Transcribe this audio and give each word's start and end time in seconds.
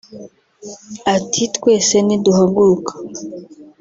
Ati 1.15 1.43
“Twese 1.55 1.95
niduhaguruka 2.07 2.93